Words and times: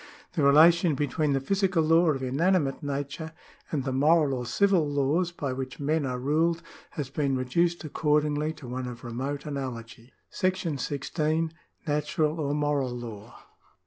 The 0.33 0.41
relation 0.41 0.95
between 0.95 1.33
the 1.33 1.39
physical 1.39 1.83
law 1.83 2.09
of 2.09 2.23
inanimate 2.23 2.81
nature 2.81 3.33
and 3.71 3.83
the 3.83 3.91
moral 3.93 4.33
or 4.33 4.47
civil 4.47 4.89
laws 4.89 5.31
by 5.31 5.53
which 5.53 5.79
men 5.79 6.07
are 6.07 6.17
ruled 6.17 6.63
has 6.97 7.11
been 7.11 7.37
reduced 7.37 7.83
accordingly 7.83 8.51
to 8.53 8.67
one 8.67 8.87
of 8.87 9.03
remote 9.03 9.45
analogy.§ 9.45 10.11
16. 10.79 11.53
Natural 11.85 12.39
or 12.39 12.55
Moral 12.55 12.89
Law. 12.97 13.43